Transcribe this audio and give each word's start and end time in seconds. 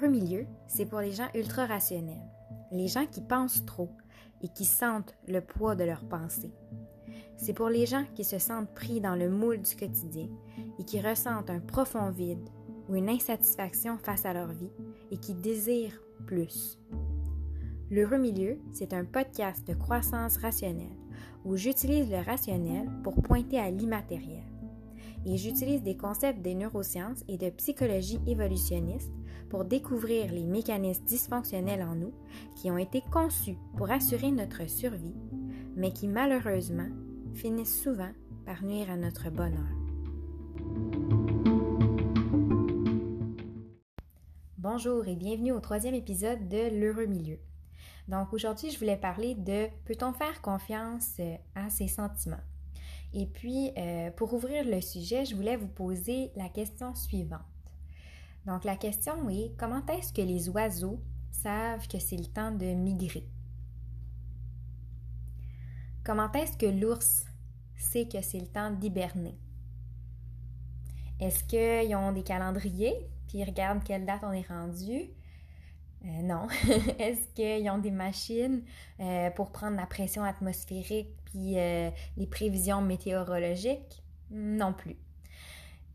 L'heureux 0.00 0.12
milieu, 0.12 0.46
c'est 0.66 0.86
pour 0.86 1.00
les 1.00 1.12
gens 1.12 1.28
ultra 1.34 1.66
rationnels, 1.66 2.30
les 2.72 2.88
gens 2.88 3.04
qui 3.04 3.20
pensent 3.20 3.66
trop 3.66 3.90
et 4.42 4.48
qui 4.48 4.64
sentent 4.64 5.14
le 5.28 5.42
poids 5.42 5.74
de 5.74 5.84
leurs 5.84 6.08
pensées. 6.08 6.54
C'est 7.36 7.52
pour 7.52 7.68
les 7.68 7.84
gens 7.84 8.04
qui 8.14 8.24
se 8.24 8.38
sentent 8.38 8.72
pris 8.72 9.00
dans 9.02 9.14
le 9.14 9.28
moule 9.28 9.60
du 9.60 9.76
quotidien 9.76 10.28
et 10.78 10.84
qui 10.84 11.02
ressentent 11.02 11.50
un 11.50 11.60
profond 11.60 12.08
vide 12.10 12.48
ou 12.88 12.94
une 12.94 13.10
insatisfaction 13.10 13.98
face 13.98 14.24
à 14.24 14.32
leur 14.32 14.52
vie 14.52 14.72
et 15.10 15.18
qui 15.18 15.34
désirent 15.34 16.00
plus. 16.26 16.78
L'heureux 17.90 18.18
milieu, 18.18 18.58
c'est 18.72 18.94
un 18.94 19.04
podcast 19.04 19.66
de 19.66 19.74
croissance 19.74 20.38
rationnelle 20.38 20.96
où 21.44 21.56
j'utilise 21.56 22.10
le 22.10 22.24
rationnel 22.24 22.88
pour 23.02 23.20
pointer 23.20 23.58
à 23.58 23.70
l'immatériel. 23.70 24.44
Et 25.26 25.36
j'utilise 25.36 25.82
des 25.82 25.98
concepts 25.98 26.40
des 26.40 26.54
neurosciences 26.54 27.22
et 27.28 27.36
de 27.36 27.50
psychologie 27.50 28.20
évolutionniste 28.26 29.12
pour 29.50 29.64
découvrir 29.64 30.32
les 30.32 30.46
mécanismes 30.46 31.04
dysfonctionnels 31.04 31.82
en 31.82 31.96
nous 31.96 32.14
qui 32.54 32.70
ont 32.70 32.78
été 32.78 33.02
conçus 33.12 33.58
pour 33.76 33.90
assurer 33.90 34.30
notre 34.30 34.70
survie, 34.70 35.16
mais 35.76 35.92
qui 35.92 36.06
malheureusement 36.06 36.88
finissent 37.34 37.82
souvent 37.82 38.12
par 38.46 38.64
nuire 38.64 38.90
à 38.90 38.96
notre 38.96 39.28
bonheur. 39.28 39.68
Bonjour 44.56 45.08
et 45.08 45.16
bienvenue 45.16 45.52
au 45.52 45.60
troisième 45.60 45.94
épisode 45.94 46.48
de 46.48 46.78
L'heureux 46.78 47.06
milieu. 47.06 47.38
Donc 48.06 48.32
aujourd'hui, 48.32 48.70
je 48.70 48.78
voulais 48.78 48.96
parler 48.96 49.34
de 49.34 49.66
peut-on 49.84 50.12
faire 50.12 50.40
confiance 50.42 51.16
euh, 51.18 51.36
à 51.54 51.70
ses 51.70 51.88
sentiments? 51.88 52.36
Et 53.12 53.26
puis, 53.26 53.72
euh, 53.76 54.10
pour 54.12 54.32
ouvrir 54.34 54.64
le 54.64 54.80
sujet, 54.80 55.24
je 55.24 55.34
voulais 55.34 55.56
vous 55.56 55.68
poser 55.68 56.30
la 56.36 56.48
question 56.48 56.94
suivante. 56.94 57.40
Donc 58.46 58.64
la 58.64 58.76
question 58.76 59.28
est, 59.28 59.52
comment 59.58 59.84
est-ce 59.86 60.12
que 60.12 60.22
les 60.22 60.48
oiseaux 60.48 61.00
savent 61.30 61.86
que 61.88 61.98
c'est 61.98 62.16
le 62.16 62.26
temps 62.26 62.52
de 62.52 62.66
migrer? 62.66 63.26
Comment 66.04 66.32
est-ce 66.32 66.56
que 66.56 66.66
l'ours 66.66 67.26
sait 67.76 68.08
que 68.08 68.22
c'est 68.22 68.40
le 68.40 68.46
temps 68.46 68.70
d'hiberner? 68.70 69.38
Est-ce 71.20 71.44
qu'ils 71.44 71.94
ont 71.94 72.12
des 72.12 72.22
calendriers, 72.22 72.96
puis 73.28 73.38
ils 73.38 73.44
regardent 73.44 73.84
quelle 73.84 74.06
date 74.06 74.22
on 74.24 74.32
est 74.32 74.46
rendu? 74.48 75.10
Euh, 76.04 76.22
non. 76.22 76.48
Est-ce 76.98 77.28
qu'ils 77.34 77.68
ont 77.70 77.78
des 77.78 77.90
machines 77.90 78.62
euh, 79.00 79.30
pour 79.30 79.52
prendre 79.52 79.76
la 79.76 79.86
pression 79.86 80.24
atmosphérique 80.24 81.10
puis 81.26 81.58
euh, 81.58 81.90
les 82.16 82.26
prévisions 82.26 82.80
météorologiques? 82.80 84.02
Non 84.30 84.72
plus. 84.72 84.96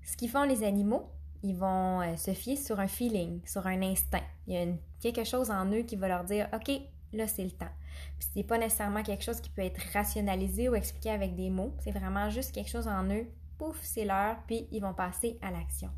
Ce 0.04 0.16
qu'ils 0.16 0.30
font 0.30 0.44
les 0.44 0.64
animaux, 0.64 1.10
ils 1.46 1.56
vont 1.56 2.02
se 2.18 2.32
fier 2.32 2.56
sur 2.56 2.80
un 2.80 2.88
feeling, 2.88 3.40
sur 3.46 3.68
un 3.68 3.82
instinct. 3.82 4.24
Il 4.48 4.54
y 4.54 4.58
a 4.58 4.66
quelque 5.00 5.24
chose 5.24 5.52
en 5.52 5.66
eux 5.72 5.84
qui 5.84 5.96
va 5.96 6.08
leur 6.08 6.24
dire 6.24 6.48
OK, 6.54 6.72
là 7.14 7.28
c'est 7.28 7.44
le 7.44 7.52
temps. 7.52 7.72
Puis 8.18 8.28
c'est 8.34 8.44
pas 8.44 8.58
nécessairement 8.58 9.04
quelque 9.04 9.24
chose 9.24 9.40
qui 9.40 9.50
peut 9.50 9.62
être 9.62 9.80
rationalisé 9.94 10.70
ou 10.70 10.76
expliqué 10.76 11.12
avec 11.12 11.36
des 11.36 11.50
mots, 11.50 11.74
c'est 11.80 11.92
vraiment 11.92 12.30
juste 12.30 12.52
quelque 12.52 12.70
chose 12.70 12.88
en 12.88 13.06
eux. 13.06 13.28
Pouf, 13.58 13.80
c'est 13.84 14.06
l'heure, 14.06 14.38
puis 14.48 14.68
ils 14.72 14.82
vont 14.82 14.94
passer 14.94 15.38
à 15.42 15.52
l'action. 15.52 15.90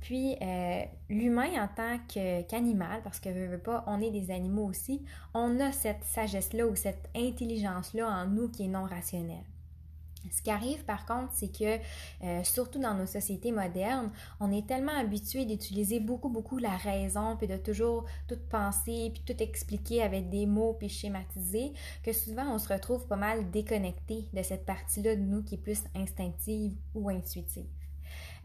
Puis 0.00 0.36
euh, 0.42 0.84
l'humain 1.08 1.62
en 1.62 1.68
tant 1.68 1.98
qu'animal, 2.08 3.00
parce 3.02 3.20
que 3.20 3.30
veut 3.30 3.58
pas, 3.58 3.84
on 3.86 4.00
est 4.00 4.10
des 4.10 4.30
animaux 4.30 4.66
aussi, 4.66 5.02
on 5.32 5.60
a 5.60 5.72
cette 5.72 6.04
sagesse-là 6.04 6.66
ou 6.66 6.74
cette 6.74 7.08
intelligence-là 7.14 8.06
en 8.06 8.26
nous 8.26 8.48
qui 8.48 8.64
est 8.64 8.68
non 8.68 8.84
rationnelle. 8.84 9.44
Ce 10.30 10.42
qui 10.42 10.50
arrive 10.50 10.84
par 10.84 11.06
contre, 11.06 11.32
c'est 11.32 11.52
que 11.52 11.78
euh, 12.24 12.44
surtout 12.44 12.78
dans 12.78 12.94
nos 12.94 13.06
sociétés 13.06 13.52
modernes, 13.52 14.10
on 14.40 14.52
est 14.52 14.66
tellement 14.66 14.96
habitué 14.96 15.44
d'utiliser 15.44 16.00
beaucoup, 16.00 16.28
beaucoup 16.28 16.58
la 16.58 16.76
raison, 16.76 17.36
puis 17.36 17.46
de 17.46 17.56
toujours 17.56 18.04
tout 18.28 18.38
penser, 18.50 19.10
puis 19.12 19.22
tout 19.26 19.42
expliquer 19.42 20.02
avec 20.02 20.30
des 20.30 20.46
mots, 20.46 20.74
puis 20.78 20.88
schématiser, 20.88 21.72
que 22.02 22.12
souvent 22.12 22.54
on 22.54 22.58
se 22.58 22.72
retrouve 22.72 23.06
pas 23.06 23.16
mal 23.16 23.50
déconnecté 23.50 24.28
de 24.32 24.42
cette 24.42 24.64
partie-là 24.64 25.16
de 25.16 25.20
nous 25.20 25.42
qui 25.42 25.56
est 25.56 25.58
plus 25.58 25.84
instinctive 25.94 26.74
ou 26.94 27.08
intuitive. 27.08 27.66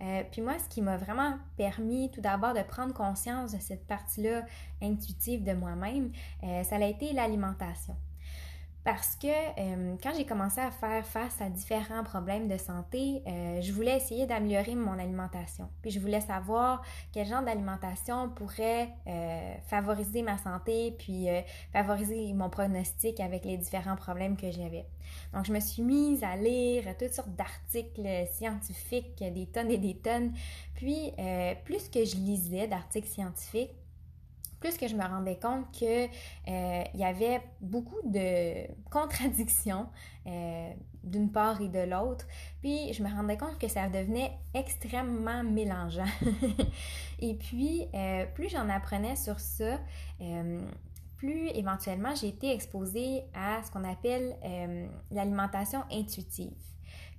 Euh, 0.02 0.24
puis 0.32 0.42
moi, 0.42 0.58
ce 0.60 0.70
qui 0.70 0.82
m'a 0.82 0.98
vraiment 0.98 1.38
permis 1.58 2.10
tout 2.12 2.22
d'abord 2.22 2.54
de 2.54 2.62
prendre 2.62 2.94
conscience 2.94 3.52
de 3.52 3.60
cette 3.60 3.86
partie-là 3.86 4.44
intuitive 4.82 5.44
de 5.44 5.54
moi-même, 5.54 6.12
euh, 6.44 6.64
ça 6.64 6.78
a 6.78 6.86
été 6.86 7.12
l'alimentation. 7.12 7.96
Parce 8.86 9.18
que 9.18 9.28
euh, 9.28 9.96
quand 10.02 10.12
j'ai 10.16 10.26
commencé 10.26 10.62
à 10.62 10.72
faire 10.72 11.06
face 11.06 11.42
à 11.42 11.50
différents 11.50 12.04
problèmes 12.04 12.48
de 12.48 12.58
santé, 12.58 13.22
euh, 13.28 13.60
je 13.62 13.74
voulais 13.74 13.98
essayer 13.98 14.26
d'améliorer 14.26 14.74
mon 14.74 14.98
alimentation. 14.98 15.70
Puis 15.82 15.92
je 15.92 16.00
voulais 16.00 16.22
savoir 16.22 16.82
quel 17.12 17.28
genre 17.28 17.44
d'alimentation 17.44 18.30
pourrait 18.30 18.90
euh, 19.06 19.54
favoriser 19.68 20.22
ma 20.22 20.38
santé, 20.38 20.96
puis 20.98 21.28
favoriser 21.74 22.32
mon 22.34 22.50
pronostic 22.50 23.20
avec 23.20 23.44
les 23.44 23.58
différents 23.58 23.98
problèmes 23.98 24.38
que 24.38 24.50
j'avais. 24.50 24.86
Donc 25.34 25.46
je 25.46 25.52
me 25.52 25.60
suis 25.60 25.84
mise 25.84 26.24
à 26.24 26.38
lire 26.38 26.86
toutes 26.98 27.14
sortes 27.14 27.36
d'articles 27.36 28.08
scientifiques, 28.32 29.18
des 29.20 29.46
tonnes 29.48 29.72
et 29.72 29.78
des 29.78 29.96
tonnes. 29.96 30.32
Puis 30.76 31.12
plus 31.66 31.90
que 31.90 32.06
je 32.06 32.16
lisais 32.16 32.68
d'articles 32.68 33.08
scientifiques, 33.08 33.76
plus 34.60 34.78
que 34.78 34.88
je 34.88 34.96
me 34.96 35.04
rendais 35.04 35.38
compte 35.38 35.72
qu'il 35.72 36.10
euh, 36.48 36.84
y 36.94 37.04
avait 37.04 37.42
beaucoup 37.62 38.02
de 38.04 38.68
contradictions 38.92 39.88
euh, 40.28 40.72
d'une 41.04 41.32
part 41.32 41.62
et 41.62 41.70
de 41.70 41.80
l'autre. 41.80 42.26
Puis 42.62 42.94
je 42.94 43.04
me 43.04 43.10
rendais 43.10 43.38
compte 43.38 43.58
que 43.58 43.68
ça 43.68 43.88
devenait 43.90 44.32
extrêmement 44.54 45.44
mélangeant. 45.44 46.06
et 47.20 47.36
puis, 47.36 47.88
euh, 47.94 48.26
plus 48.34 48.50
j'en 48.50 48.70
apprenais 48.70 49.16
sur 49.16 49.40
ça, 49.40 49.80
plus 51.18 51.50
éventuellement 51.50 52.16
j'ai 52.16 52.30
été 52.30 52.54
exposée 52.54 53.24
à 53.34 53.62
ce 53.64 53.72
qu'on 53.72 53.84
appelle 53.84 54.36
l'alimentation 55.12 55.84
intuitive. 55.92 56.54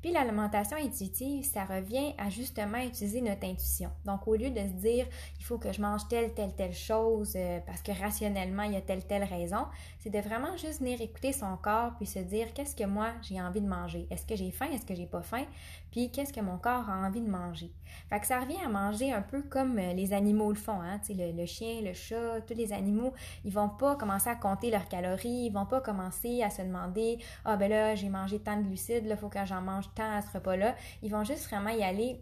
Puis 0.03 0.13
l'alimentation 0.13 0.79
intuitive, 0.79 1.45
ça 1.45 1.65
revient 1.65 2.15
à 2.17 2.31
justement 2.31 2.79
utiliser 2.79 3.21
notre 3.21 3.45
intuition. 3.45 3.91
Donc 4.07 4.27
au 4.27 4.35
lieu 4.35 4.51
de 4.51 4.61
se 4.61 4.73
dire 4.81 5.07
il 5.39 5.45
faut 5.45 5.59
que 5.59 5.73
je 5.73 5.83
mange 5.83 6.09
telle, 6.09 6.33
telle, 6.33 6.55
telle 6.55 6.73
chose 6.73 7.35
euh, 7.37 7.61
parce 7.67 7.83
que 7.83 7.93
rationnellement 7.93 8.63
il 8.63 8.73
y 8.73 8.77
a 8.77 8.81
telle, 8.81 9.05
telle 9.05 9.25
raison, 9.25 9.67
c'est 9.99 10.11
de 10.11 10.19
vraiment 10.19 10.57
juste 10.57 10.81
venir 10.81 11.01
écouter 11.03 11.33
son 11.33 11.57
corps 11.59 11.93
puis 11.99 12.07
se 12.07 12.19
dire 12.19 12.53
qu'est-ce 12.55 12.75
que 12.75 12.85
moi 12.85 13.11
j'ai 13.23 13.41
envie 13.41 13.61
de 13.61 13.69
manger? 13.69 14.07
Est-ce 14.11 14.27
que 14.27 14.37
j'ai 14.37 14.51
faim, 14.51 14.69
est-ce 14.73 14.87
que 14.87 14.95
j'ai 14.95 15.07
pas 15.07 15.23
faim, 15.23 15.45
puis 15.91 16.11
qu'est-ce 16.11 16.33
que 16.33 16.41
mon 16.41 16.57
corps 16.57 16.89
a 16.89 17.07
envie 17.07 17.21
de 17.21 17.29
manger? 17.29 17.71
Fait 18.09 18.21
que 18.21 18.27
ça 18.27 18.41
revient 18.41 18.61
à 18.65 18.69
manger 18.69 19.13
un 19.13 19.23
peu 19.23 19.43
comme 19.43 19.79
euh, 19.79 19.93
les 19.93 20.15
animaux 20.15 20.51
le 20.51 20.57
font, 20.57 20.81
hein? 20.81 20.99
le, 21.11 21.33
le 21.33 21.47
chien, 21.47 21.83
le 21.83 21.93
chat, 21.93 22.41
tous 22.47 22.55
les 22.55 22.73
animaux, 22.73 23.13
ils 23.45 23.53
vont 23.53 23.69
pas 23.69 23.97
commencer 23.97 24.31
à 24.31 24.37
compter 24.37 24.71
leurs 24.71 24.89
calories, 24.89 25.47
ils 25.47 25.53
vont 25.53 25.67
pas 25.67 25.81
commencer 25.81 26.43
à 26.43 26.49
se 26.49 26.63
demander 26.63 27.19
ah 27.45 27.57
ben 27.57 27.69
là 27.69 27.95
j'ai 27.95 28.09
mangé 28.09 28.39
tant 28.39 28.57
de 28.57 28.63
glucides, 28.63 29.07
là 29.07 29.17
faut 29.17 29.29
que 29.29 29.45
j'en 29.45 29.60
mange 29.61 29.93
temps 29.95 30.11
à 30.11 30.23
ce 30.23 30.33
repas-là. 30.33 30.75
Ils 31.03 31.11
vont 31.11 31.25
juste 31.25 31.49
vraiment 31.49 31.71
y 31.71 31.83
aller 31.83 32.21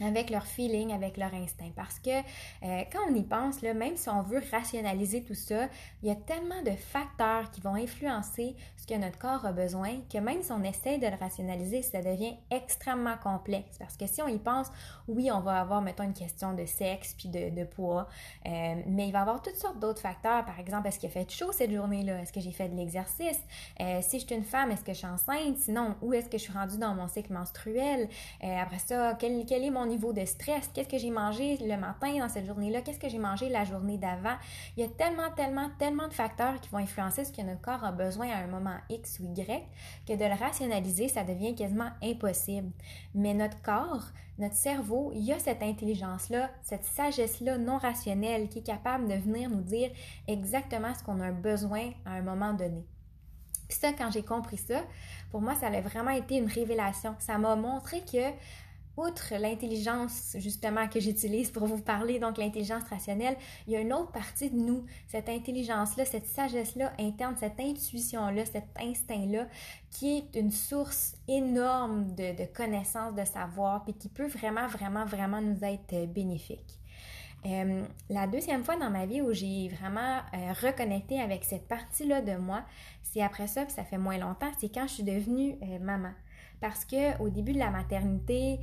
avec 0.00 0.30
leur 0.30 0.46
feeling, 0.46 0.92
avec 0.92 1.16
leur 1.16 1.32
instinct. 1.34 1.70
Parce 1.76 1.98
que 1.98 2.10
euh, 2.10 2.82
quand 2.92 3.00
on 3.10 3.14
y 3.14 3.22
pense, 3.22 3.62
là, 3.62 3.74
même 3.74 3.96
si 3.96 4.08
on 4.08 4.22
veut 4.22 4.42
rationaliser 4.50 5.22
tout 5.22 5.34
ça, 5.34 5.68
il 6.02 6.08
y 6.08 6.12
a 6.12 6.14
tellement 6.14 6.62
de 6.62 6.70
facteurs 6.70 7.50
qui 7.50 7.60
vont 7.60 7.74
influencer 7.74 8.56
ce 8.76 8.86
que 8.86 8.94
notre 8.94 9.18
corps 9.18 9.44
a 9.44 9.52
besoin 9.52 10.00
que 10.12 10.18
même 10.18 10.42
si 10.42 10.52
on 10.52 10.62
essaie 10.62 10.98
de 10.98 11.06
le 11.06 11.16
rationaliser, 11.16 11.82
ça 11.82 12.00
devient 12.00 12.34
extrêmement 12.50 13.16
complexe. 13.22 13.76
Parce 13.78 13.96
que 13.96 14.06
si 14.06 14.22
on 14.22 14.28
y 14.28 14.38
pense, 14.38 14.68
oui, 15.08 15.30
on 15.30 15.40
va 15.40 15.60
avoir, 15.60 15.82
mettons, 15.82 16.04
une 16.04 16.14
question 16.14 16.54
de 16.54 16.64
sexe 16.64 17.14
puis 17.16 17.28
de, 17.28 17.64
poids, 17.64 18.08
euh, 18.46 18.82
mais 18.86 19.08
il 19.08 19.12
va 19.12 19.18
y 19.18 19.22
avoir 19.22 19.42
toutes 19.42 19.56
sortes 19.56 19.78
d'autres 19.78 20.00
facteurs. 20.00 20.44
Par 20.44 20.58
exemple, 20.58 20.88
est-ce 20.88 20.98
qu'il 20.98 21.08
a 21.08 21.12
fait 21.12 21.30
chaud 21.30 21.52
cette 21.52 21.72
journée-là? 21.72 22.22
Est-ce 22.22 22.32
que 22.32 22.40
j'ai 22.40 22.52
fait 22.52 22.68
de 22.68 22.76
l'exercice? 22.76 23.38
Euh, 23.80 24.00
si 24.02 24.18
je 24.18 24.26
suis 24.26 24.34
une 24.34 24.44
femme, 24.44 24.70
est-ce 24.70 24.82
que 24.82 24.92
je 24.92 24.98
suis 24.98 25.06
enceinte? 25.06 25.58
Sinon, 25.58 25.94
où 26.00 26.12
est-ce 26.12 26.28
que 26.28 26.38
je 26.38 26.42
suis 26.44 26.52
rendue 26.52 26.78
dans 26.78 26.94
mon 26.94 27.08
cycle 27.08 27.32
menstruel? 27.32 28.08
après 28.42 28.78
ça, 28.78 29.14
quel, 29.18 29.44
quel 29.46 29.64
est 29.64 29.70
mon 29.70 29.89
niveau 29.90 30.12
de 30.12 30.24
stress, 30.24 30.70
qu'est-ce 30.72 30.88
que 30.88 30.98
j'ai 30.98 31.10
mangé 31.10 31.58
le 31.58 31.76
matin 31.76 32.18
dans 32.18 32.28
cette 32.28 32.46
journée-là, 32.46 32.80
qu'est-ce 32.80 32.98
que 32.98 33.08
j'ai 33.08 33.18
mangé 33.18 33.48
la 33.48 33.64
journée 33.64 33.98
d'avant? 33.98 34.36
Il 34.76 34.82
y 34.82 34.86
a 34.86 34.88
tellement, 34.88 35.30
tellement, 35.36 35.68
tellement 35.78 36.08
de 36.08 36.14
facteurs 36.14 36.60
qui 36.60 36.70
vont 36.70 36.78
influencer 36.78 37.24
ce 37.24 37.32
que 37.32 37.42
notre 37.42 37.60
corps 37.60 37.84
a 37.84 37.92
besoin 37.92 38.28
à 38.30 38.38
un 38.38 38.46
moment 38.46 38.76
X 38.88 39.20
ou 39.20 39.32
Y 39.34 39.62
que 40.06 40.14
de 40.14 40.24
le 40.24 40.34
rationaliser, 40.34 41.08
ça 41.08 41.24
devient 41.24 41.54
quasiment 41.54 41.90
impossible. 42.02 42.70
Mais 43.14 43.34
notre 43.34 43.60
corps, 43.62 44.04
notre 44.38 44.54
cerveau, 44.54 45.12
il 45.14 45.22
y 45.22 45.32
a 45.32 45.38
cette 45.38 45.62
intelligence-là, 45.62 46.50
cette 46.62 46.84
sagesse-là 46.84 47.58
non 47.58 47.76
rationnelle 47.76 48.48
qui 48.48 48.60
est 48.60 48.66
capable 48.66 49.08
de 49.08 49.14
venir 49.14 49.50
nous 49.50 49.62
dire 49.62 49.90
exactement 50.26 50.94
ce 50.94 51.02
qu'on 51.02 51.20
a 51.20 51.30
besoin 51.30 51.90
à 52.06 52.12
un 52.12 52.22
moment 52.22 52.54
donné. 52.54 52.86
Puis 53.68 53.78
ça, 53.78 53.92
quand 53.92 54.10
j'ai 54.10 54.24
compris 54.24 54.56
ça, 54.56 54.82
pour 55.30 55.40
moi, 55.40 55.54
ça 55.54 55.68
a 55.68 55.80
vraiment 55.80 56.10
été 56.10 56.36
une 56.36 56.48
révélation. 56.48 57.14
Ça 57.20 57.38
m'a 57.38 57.54
montré 57.54 58.00
que 58.00 58.30
outre 59.00 59.34
l'intelligence 59.38 60.36
justement 60.38 60.88
que 60.88 61.00
j'utilise 61.00 61.50
pour 61.50 61.66
vous 61.66 61.80
parler, 61.80 62.18
donc 62.18 62.38
l'intelligence 62.38 62.84
rationnelle, 62.84 63.36
il 63.66 63.72
y 63.72 63.76
a 63.76 63.80
une 63.80 63.92
autre 63.92 64.12
partie 64.12 64.50
de 64.50 64.56
nous, 64.56 64.84
cette 65.08 65.28
intelligence-là, 65.28 66.04
cette 66.04 66.26
sagesse-là 66.26 66.92
interne, 66.98 67.36
cette 67.38 67.58
intuition-là, 67.60 68.44
cet 68.44 68.68
instinct-là, 68.80 69.46
qui 69.90 70.18
est 70.18 70.38
une 70.38 70.50
source 70.50 71.16
énorme 71.28 72.14
de, 72.14 72.44
connaissances, 72.54 73.14
de 73.14 73.24
savoir, 73.24 73.84
puis 73.84 73.94
qui 73.94 74.08
peut 74.08 74.28
vraiment, 74.28 74.66
vraiment, 74.66 75.04
vraiment 75.04 75.40
nous 75.40 75.64
être 75.64 76.06
bénéfique. 76.12 76.80
Euh, 77.46 77.84
la 78.10 78.26
deuxième 78.26 78.64
fois 78.64 78.76
dans 78.76 78.90
ma 78.90 79.06
vie 79.06 79.22
où 79.22 79.32
j'ai 79.32 79.68
vraiment 79.68 80.18
euh, 80.34 80.52
reconnecté 80.60 81.20
avec 81.20 81.44
cette 81.44 81.66
partie-là 81.66 82.20
de 82.20 82.36
moi, 82.36 82.64
c'est 83.02 83.22
après 83.22 83.46
ça, 83.46 83.64
puis 83.64 83.72
ça 83.72 83.82
fait 83.82 83.96
moins 83.96 84.18
longtemps, 84.18 84.50
c'est 84.58 84.72
quand 84.72 84.86
je 84.86 84.94
suis 84.94 85.02
devenue 85.02 85.56
euh, 85.62 85.78
maman. 85.78 86.12
Parce 86.60 86.84
que 86.84 87.18
au 87.22 87.28
début 87.28 87.52
de 87.52 87.58
la 87.58 87.70
maternité, 87.70 88.60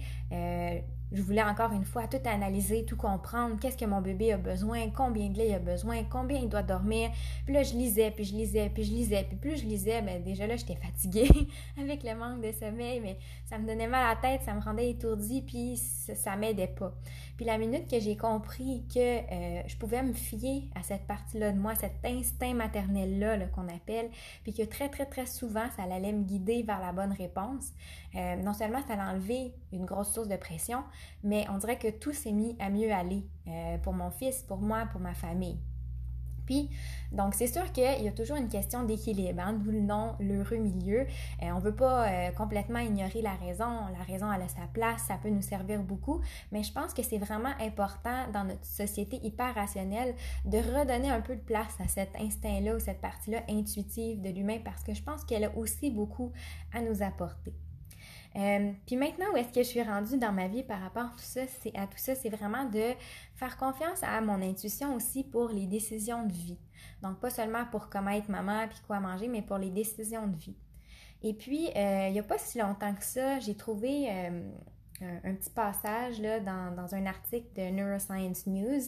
je 1.11 1.21
voulais 1.21 1.43
encore 1.43 1.71
une 1.71 1.85
fois 1.85 2.07
tout 2.07 2.17
analyser, 2.25 2.85
tout 2.85 2.97
comprendre, 2.97 3.57
qu'est-ce 3.59 3.77
que 3.77 3.85
mon 3.85 4.01
bébé 4.01 4.33
a 4.33 4.37
besoin, 4.37 4.89
combien 4.89 5.29
de 5.29 5.37
lait 5.37 5.49
il 5.49 5.53
a 5.55 5.59
besoin, 5.59 6.03
combien 6.03 6.39
il 6.39 6.49
doit 6.49 6.63
dormir? 6.63 7.11
Puis 7.45 7.53
là, 7.53 7.63
je 7.63 7.73
lisais, 7.73 8.11
puis 8.11 8.25
je 8.25 8.35
lisais, 8.35 8.69
puis 8.69 8.83
je 8.83 8.91
lisais, 8.91 9.25
puis 9.27 9.37
plus 9.37 9.57
je 9.57 9.65
lisais, 9.65 10.01
ben 10.01 10.21
déjà 10.21 10.47
là, 10.47 10.55
j'étais 10.57 10.75
fatiguée 10.75 11.29
avec 11.79 12.03
le 12.03 12.15
manque 12.15 12.41
de 12.41 12.51
sommeil, 12.51 12.99
mais 12.99 13.17
ça 13.45 13.57
me 13.57 13.65
donnait 13.67 13.87
mal 13.87 14.05
à 14.05 14.09
la 14.09 14.15
tête, 14.15 14.41
ça 14.45 14.53
me 14.53 14.61
rendait 14.61 14.89
étourdie, 14.89 15.41
puis 15.41 15.77
ça, 15.77 16.15
ça 16.15 16.35
m'aidait 16.35 16.67
pas. 16.67 16.93
Puis 17.37 17.45
la 17.45 17.57
minute 17.57 17.89
que 17.89 17.99
j'ai 17.99 18.17
compris 18.17 18.83
que 18.93 18.99
euh, 18.99 19.61
je 19.67 19.77
pouvais 19.77 20.01
me 20.01 20.13
fier 20.13 20.63
à 20.75 20.83
cette 20.83 21.05
partie-là 21.05 21.51
de 21.51 21.59
moi, 21.59 21.75
cet 21.75 22.03
instinct 22.03 22.53
maternel-là 22.53 23.37
qu'on 23.47 23.67
appelle, 23.69 24.09
puis 24.43 24.53
que 24.53 24.63
très, 24.63 24.89
très, 24.89 25.05
très 25.05 25.25
souvent, 25.25 25.67
ça 25.75 25.83
allait 25.83 26.13
me 26.13 26.23
guider 26.23 26.63
vers 26.63 26.79
la 26.79 26.91
bonne 26.91 27.13
réponse, 27.13 27.71
euh, 28.15 28.35
non 28.37 28.53
seulement 28.53 28.81
ça 28.87 28.93
allait 28.93 29.03
enlever 29.03 29.53
une 29.71 29.85
grosse 29.85 30.13
source 30.13 30.27
de 30.27 30.35
pression, 30.35 30.83
mais 31.23 31.45
on 31.49 31.57
dirait 31.57 31.77
que 31.77 31.89
tout 31.89 32.13
s'est 32.13 32.31
mis 32.31 32.55
à 32.59 32.69
mieux 32.69 32.91
aller 32.91 33.25
euh, 33.47 33.77
pour 33.79 33.93
mon 33.93 34.11
fils, 34.11 34.43
pour 34.43 34.57
moi, 34.57 34.85
pour 34.91 35.01
ma 35.01 35.13
famille. 35.13 35.59
Puis, 36.47 36.69
donc, 37.11 37.35
c'est 37.35 37.47
sûr 37.47 37.71
qu'il 37.71 37.83
y 37.83 38.07
a 38.07 38.11
toujours 38.11 38.37
une 38.37 38.47
question 38.47 38.83
d'équilibre, 38.83 39.41
hein, 39.41 39.53
d'où 39.53 39.69
le 39.69 39.81
nom 39.81 40.15
l'heureux 40.19 40.57
milieu. 40.57 41.01
Euh, 41.01 41.05
on 41.51 41.57
ne 41.57 41.61
veut 41.61 41.75
pas 41.75 42.07
euh, 42.07 42.31
complètement 42.31 42.79
ignorer 42.79 43.21
la 43.21 43.33
raison. 43.33 43.87
La 43.97 44.03
raison, 44.07 44.31
elle 44.31 44.41
a 44.41 44.47
sa 44.47 44.65
place, 44.73 45.03
ça 45.03 45.19
peut 45.21 45.29
nous 45.29 45.41
servir 45.41 45.83
beaucoup, 45.83 46.21
mais 46.51 46.63
je 46.63 46.71
pense 46.71 46.93
que 46.93 47.03
c'est 47.03 47.17
vraiment 47.17 47.51
important 47.59 48.29
dans 48.33 48.45
notre 48.45 48.65
société 48.65 49.19
hyper 49.23 49.53
rationnelle 49.53 50.15
de 50.45 50.57
redonner 50.57 51.09
un 51.09 51.21
peu 51.21 51.35
de 51.35 51.41
place 51.41 51.75
à 51.83 51.87
cet 51.87 52.15
instinct-là 52.15 52.75
ou 52.75 52.79
cette 52.79 53.01
partie-là 53.01 53.43
intuitive 53.49 54.21
de 54.21 54.29
l'humain 54.29 54.59
parce 54.63 54.83
que 54.83 54.93
je 54.93 55.03
pense 55.03 55.25
qu'elle 55.25 55.43
a 55.43 55.55
aussi 55.57 55.91
beaucoup 55.91 56.31
à 56.73 56.81
nous 56.81 57.03
apporter. 57.03 57.53
Euh, 58.37 58.71
puis 58.85 58.95
maintenant, 58.95 59.25
où 59.33 59.37
est-ce 59.37 59.51
que 59.51 59.63
je 59.63 59.67
suis 59.67 59.81
rendue 59.81 60.17
dans 60.17 60.31
ma 60.31 60.47
vie 60.47 60.63
par 60.63 60.79
rapport 60.79 61.05
à 61.05 61.09
tout 61.09 61.17
ça, 61.19 61.41
c'est, 61.47 62.29
vraiment 62.29 62.65
de 62.65 62.93
faire 63.35 63.57
confiance 63.57 64.03
à 64.03 64.21
mon 64.21 64.41
intuition 64.41 64.95
aussi 64.95 65.23
pour 65.23 65.49
les 65.49 65.65
décisions 65.65 66.25
de 66.25 66.33
vie. 66.33 66.57
Donc, 67.01 67.19
pas 67.19 67.31
seulement 67.31 67.65
pour 67.71 67.89
comment 67.89 68.11
être 68.11 68.29
maman 68.29 68.67
puis 68.67 68.79
quoi 68.85 68.99
manger, 68.99 69.27
mais 69.27 69.41
pour 69.41 69.57
les 69.57 69.71
décisions 69.71 70.27
de 70.27 70.35
vie. 70.35 70.55
Et 71.23 71.33
puis, 71.33 71.69
euh, 71.75 72.07
il 72.09 72.13
n'y 72.13 72.19
a 72.19 72.23
pas 72.23 72.37
si 72.37 72.59
longtemps 72.59 72.93
que 72.93 73.03
ça, 73.03 73.39
j'ai 73.39 73.55
trouvé 73.55 74.07
un, 75.01 75.33
petit 75.35 75.49
passage 75.49 76.19
là, 76.19 76.39
dans, 76.39 76.75
dans, 76.75 76.95
un 76.95 77.05
article 77.05 77.47
de 77.55 77.69
Neuroscience 77.69 78.47
News, 78.47 78.81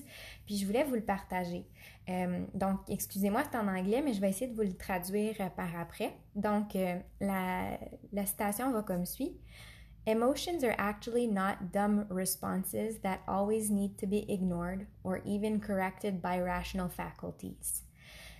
puis 0.45 0.57
je 0.57 0.65
voulais 0.65 0.83
vous 0.83 0.95
le 0.95 1.03
partager. 1.03 1.65
Euh, 2.09 2.45
donc, 2.53 2.79
excusez-moi, 2.87 3.43
c'est 3.49 3.57
en 3.57 3.67
anglais, 3.67 4.01
mais 4.03 4.13
je 4.13 4.21
vais 4.21 4.29
essayer 4.29 4.47
de 4.47 4.55
vous 4.55 4.63
le 4.63 4.75
traduire 4.75 5.35
euh, 5.39 5.49
par 5.49 5.75
après. 5.79 6.13
Donc, 6.35 6.75
euh, 6.75 6.99
la, 7.21 7.77
la 8.11 8.25
citation 8.25 8.71
va 8.71 8.81
comme 8.81 9.05
suit. 9.05 9.37
Emotions 10.05 10.63
are 10.63 10.75
actually 10.79 11.27
not 11.27 11.71
dumb 11.71 12.07
responses 12.09 12.99
that 13.03 13.19
always 13.27 13.69
need 13.69 13.97
to 13.97 14.07
be 14.07 14.25
ignored 14.27 14.87
or 15.03 15.21
even 15.25 15.59
corrected 15.59 16.21
by 16.21 16.39
rational 16.39 16.89
faculties. 16.89 17.83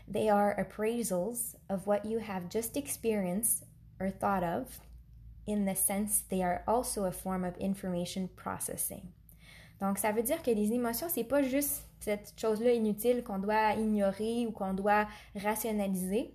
They 0.08 0.30
are 0.30 0.56
appraisals 0.58 1.56
of 1.70 1.86
what 1.86 2.06
you 2.06 2.18
have 2.20 2.50
just 2.50 2.76
experienced 2.76 3.66
or 4.00 4.10
thought 4.10 4.44
of, 4.44 4.80
in 5.50 5.66
the 5.66 5.76
sense 5.76 6.24
they 6.30 6.44
are 6.44 6.62
also 6.68 7.06
a 7.06 7.12
form 7.12 7.44
of 7.44 7.54
information 7.60 8.28
processing. 8.36 9.02
Donc, 9.82 9.98
ça 9.98 10.12
veut 10.12 10.24
dire 10.24 10.42
que 10.42 10.52
les 10.52 10.74
émotions, 10.74 11.08
c'est 11.10 11.24
pas 11.24 11.42
juste 11.42 11.86
cette 12.00 12.34
chose-là 12.38 12.74
inutile 12.74 13.24
qu'on 13.24 13.40
doit 13.40 13.74
ignorer 13.74 14.46
ou 14.46 14.52
qu'on 14.52 14.74
doit 14.74 15.08
rationaliser. 15.36 16.34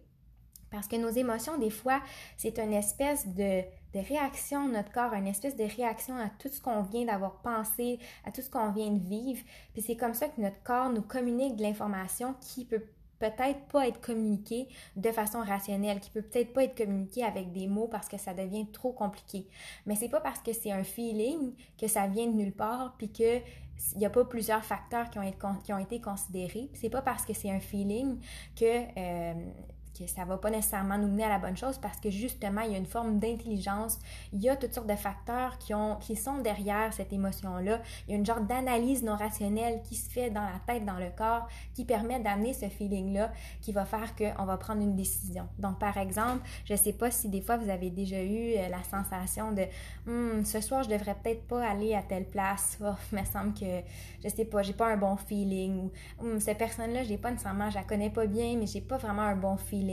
Parce 0.70 0.88
que 0.88 0.96
nos 0.96 1.11
émotions, 1.11 1.56
des 1.56 1.70
fois, 1.70 2.00
c'est 2.37 2.58
une 2.58 2.72
espèce 2.72 3.28
de, 3.28 3.62
de, 3.93 4.00
réaction 4.08 4.66
notre 4.66 4.90
corps, 4.90 5.12
une 5.12 5.28
espèce 5.28 5.56
de 5.56 5.62
réaction 5.62 6.17
à 6.17 6.28
tout 6.38 6.49
ce 6.49 6.60
qu'on 6.60 6.82
vient 6.82 7.05
d'avoir 7.05 7.37
pensé, 7.43 8.00
à 8.25 8.32
tout 8.32 8.43
ce 8.43 8.50
qu'on 8.50 8.72
vient 8.72 8.90
de 8.90 8.99
vivre. 8.99 9.40
Puis 9.72 9.82
c'est 9.82 9.96
comme 9.96 10.14
ça 10.14 10.26
que 10.26 10.40
notre 10.40 10.60
corps 10.64 10.90
nous 10.90 11.02
communique 11.02 11.55
de 11.56 11.62
l'information 11.62 12.34
qui 12.40 12.64
peut 12.64 12.82
peut-être 13.19 13.61
pas 13.72 13.88
être 13.88 14.00
communiqué 14.00 14.69
de 14.96 15.11
façon 15.11 15.40
rationnelle, 15.40 16.00
qui 16.00 16.11
peut 16.11 16.22
peut-être 16.22 16.52
pas 16.52 16.64
être 16.64 16.76
communiqué 16.76 17.25
avec 17.25 17.52
des 17.52 17.66
mots 17.66 17.88
parce 17.88 18.08
que 18.08 18.19
ça 18.19 18.34
devient 18.34 18.66
trop 18.72 18.93
compliqué. 18.93 19.46
Mais 19.87 19.94
c'est 19.94 20.08
pas 20.08 20.20
parce 20.20 20.40
que 20.40 20.52
c'est 20.52 20.72
un 20.72 20.84
feeling 20.84 21.52
que 21.78 21.87
ça 21.87 22.06
vient 22.06 22.26
de 22.26 22.32
nulle 22.32 22.52
part 22.52 22.94
puis 22.96 23.11
que 23.11 23.40
il 23.94 23.99
n'y 23.99 24.06
a 24.06 24.11
pas 24.11 24.25
plusieurs 24.25 24.64
facteurs 24.64 25.11
qui 25.11 25.19
ont, 25.19 25.22
été, 25.22 25.37
qui 25.64 25.72
ont 25.72 25.78
été 25.78 26.00
considérés. 26.00 26.70
C'est 26.75 26.90
pas 26.90 27.02
parce 27.02 27.25
que 27.25 27.34
c'est 27.34 27.50
un 27.50 27.61
feeling 27.61 28.19
que 28.56 28.64
euh, 28.96 29.34
que 29.99 30.06
ça 30.06 30.25
va 30.25 30.37
pas 30.37 30.50
nécessairement 30.50 30.99
nous 30.99 31.08
mener 31.08 31.25
à 31.25 31.29
la 31.29 31.38
bonne 31.38 31.56
chose 31.56 31.79
parce 31.79 31.99
que 32.00 32.11
justement, 32.11 32.62
il 32.62 32.73
y 32.73 32.75
a 32.75 32.79
une 32.79 32.87
forme 32.87 33.19
d'intelligence, 33.19 33.99
il 34.32 34.43
y 34.43 34.49
a 34.49 34.56
toutes 34.56 34.75
sortes 34.75 34.88
de 34.88 34.96
facteurs 34.96 35.58
qui, 35.58 35.75
ont, 35.75 35.96
qui 35.96 36.17
sont 36.17 36.38
derrière 36.38 36.93
cette 36.93 37.12
émotion-là. 37.12 37.81
Il 38.06 38.11
y 38.11 38.14
a 38.14 38.17
une 38.17 38.26
genre 38.26 38.41
d'analyse 38.41 39.02
non 39.02 39.17
rationnelle 39.17 39.82
qui 39.82 39.94
se 39.94 40.11
fait 40.11 40.31
dans 40.31 40.43
la 40.43 40.61
tête, 40.67 40.85
dans 40.85 40.99
le 40.99 41.11
corps, 41.17 41.46
qui 41.75 41.85
permet 41.85 42.20
d'amener 42.20 42.52
ce 42.52 42.67
feeling-là, 42.67 43.32
qui 43.61 43.73
va 43.73 43.85
faire 43.85 44.14
qu'on 44.17 44.44
va 44.44 44.56
prendre 44.56 44.82
une 44.82 44.96
décision. 44.96 45.49
Donc, 45.58 45.79
par 45.79 45.96
exemple, 45.96 46.46
je 46.64 46.75
sais 46.75 46.93
pas 46.93 47.11
si 47.11 47.29
des 47.29 47.41
fois 47.41 47.56
vous 47.56 47.70
avez 47.70 47.91
déjà 47.91 48.23
eu 48.23 48.55
euh, 48.56 48.69
la 48.69 48.82
sensation 48.82 49.52
de 49.52 49.64
hum, 50.06 50.44
ce 50.44 50.61
soir, 50.61 50.82
je 50.82 50.91
devrais 50.91 51.14
peut-être 51.14 51.46
pas 51.46 51.67
aller 51.67 51.94
à 51.94 52.02
telle 52.02 52.26
place. 52.26 52.79
Oh, 52.87 52.96
me 53.12 53.25
semble 53.25 53.55
que, 53.55 53.81
je 54.23 54.29
sais 54.29 54.44
pas, 54.44 54.62
j'ai 54.62 54.75
pas 54.75 54.88
un 54.88 54.96
bon 54.96 55.17
feeling. 55.17 55.88
Ou 56.20 56.25
hum, 56.26 56.41
cette 56.41 56.58
personne-là, 56.58 57.02
j'ai 57.05 57.17
pas 57.17 57.31
nécessairement, 57.31 57.70
je 57.70 57.76
la 57.76 57.82
connais 57.82 58.11
pas 58.11 58.26
bien, 58.26 58.56
mais 58.58 58.67
j'ai 58.67 58.82
pas 58.82 58.99
vraiment 58.99 59.23
un 59.23 59.37
bon 59.37 59.56
feeling 59.56 59.83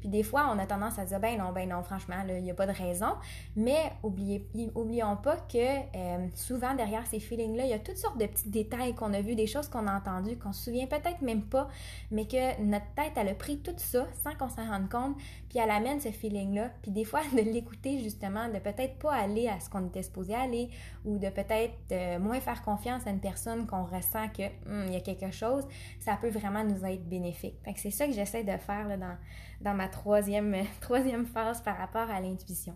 puis 0.00 0.08
des 0.08 0.22
fois, 0.22 0.50
on 0.54 0.58
a 0.58 0.66
tendance 0.66 0.98
à 0.98 1.04
dire, 1.04 1.20
ben 1.20 1.38
non, 1.38 1.52
ben 1.52 1.68
non, 1.68 1.82
franchement, 1.82 2.16
il 2.28 2.42
n'y 2.42 2.50
a 2.50 2.54
pas 2.54 2.66
de 2.66 2.72
raison. 2.72 3.14
Mais 3.56 3.92
oubliez, 4.02 4.46
oublions 4.74 5.16
pas 5.16 5.36
que 5.36 5.58
euh, 5.58 6.26
souvent, 6.34 6.74
derrière 6.74 7.06
ces 7.06 7.20
feelings-là, 7.20 7.64
il 7.64 7.70
y 7.70 7.74
a 7.74 7.78
toutes 7.78 7.96
sortes 7.96 8.18
de 8.18 8.26
petits 8.26 8.50
détails 8.50 8.94
qu'on 8.94 9.12
a 9.12 9.20
vus, 9.20 9.34
des 9.34 9.46
choses 9.46 9.68
qu'on 9.68 9.86
a 9.86 9.94
entendues, 9.94 10.36
qu'on 10.36 10.52
se 10.52 10.64
souvient 10.64 10.86
peut-être 10.86 11.22
même 11.22 11.42
pas, 11.42 11.68
mais 12.10 12.26
que 12.26 12.60
notre 12.62 12.92
tête, 12.94 13.12
elle 13.16 13.28
a 13.28 13.34
pris 13.34 13.58
tout 13.58 13.74
ça 13.76 14.06
sans 14.22 14.34
qu'on 14.34 14.48
s'en 14.48 14.68
rende 14.68 14.88
compte, 14.88 15.16
puis 15.48 15.58
elle 15.58 15.70
amène 15.70 16.00
ce 16.00 16.10
feeling-là. 16.10 16.70
Puis 16.82 16.90
des 16.90 17.04
fois, 17.04 17.20
de 17.32 17.40
l'écouter 17.40 17.98
justement, 17.98 18.48
de 18.48 18.58
peut-être 18.58 18.98
pas 18.98 19.12
aller 19.12 19.48
à 19.48 19.60
ce 19.60 19.68
qu'on 19.68 19.86
était 19.86 20.02
supposé 20.02 20.34
aller, 20.34 20.70
ou 21.04 21.18
de 21.18 21.28
peut-être 21.28 21.74
euh, 21.92 22.18
moins 22.18 22.40
faire 22.40 22.62
confiance 22.62 23.06
à 23.06 23.10
une 23.10 23.20
personne 23.20 23.66
qu'on 23.66 23.84
ressent 23.84 24.28
que 24.28 24.42
hum, 24.66 24.86
il 24.86 24.92
y 24.92 24.96
a 24.96 25.00
quelque 25.00 25.30
chose, 25.30 25.66
ça 25.98 26.16
peut 26.20 26.30
vraiment 26.30 26.64
nous 26.64 26.84
être 26.84 27.08
bénéfique. 27.08 27.54
C'est 27.76 27.90
ça 27.90 28.06
que 28.06 28.12
j'essaie 28.12 28.44
de 28.44 28.56
faire 28.56 28.88
là, 28.88 28.96
dans, 28.96 29.16
dans 29.60 29.74
ma 29.74 29.88
troisième, 29.88 30.56
troisième 30.80 31.26
phase 31.26 31.62
par 31.62 31.76
rapport 31.76 32.10
à 32.10 32.20
l'intuition. 32.20 32.74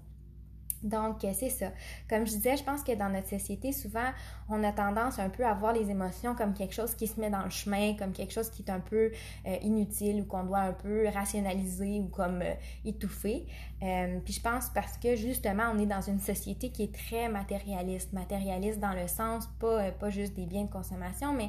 Donc, 0.85 1.25
euh, 1.25 1.31
c'est 1.33 1.49
ça. 1.49 1.73
Comme 2.09 2.27
je 2.27 2.33
disais, 2.33 2.59
je 2.59 2.63
pense 2.63 2.83
que 2.83 2.93
dans 2.93 3.09
notre 3.09 3.29
société, 3.29 3.73
souvent, 3.73 4.11
on 4.51 4.63
a 4.63 4.71
tendance 4.71 5.19
un 5.19 5.31
peu 5.31 5.45
à 5.45 5.55
voir 5.55 5.73
les 5.73 5.91
émotions 5.91 6.35
comme 6.35 6.53
quelque 6.53 6.75
chose 6.75 6.95
qui 6.95 7.07
se 7.07 7.19
met 7.19 7.31
dans 7.31 7.43
le 7.43 7.51
chemin, 7.51 7.95
comme 7.95 8.13
quelque 8.13 8.33
chose 8.33 8.51
qui 8.51 8.63
est 8.63 8.71
un 8.71 8.81
peu 8.81 9.11
euh, 9.47 9.57
inutile 9.63 10.21
ou 10.21 10.25
qu'on 10.27 10.45
doit 10.45 10.61
un 10.61 10.73
peu 10.75 11.09
rationaliser 11.09 12.01
ou 12.01 12.09
comme 12.09 12.43
euh, 12.43 12.53
étouffer. 12.85 13.47
puis 13.81 14.35
je 14.35 14.41
pense 14.41 14.69
parce 14.75 14.99
que 14.99 15.17
justement, 15.17 15.65
on 15.75 15.79
est 15.79 15.87
dans 15.87 16.03
une 16.03 16.21
société 16.21 16.71
qui 16.71 16.83
est 16.83 16.95
très 16.95 17.29
matérialiste. 17.31 18.13
Matérialiste 18.13 18.79
dans 18.79 18.93
le 18.93 19.09
sens, 19.09 19.49
pas, 19.59 19.91
pas 19.91 20.11
juste 20.11 20.35
des 20.35 20.45
biens 20.45 20.65
de 20.65 20.71
consommation, 20.71 21.33
mais 21.33 21.49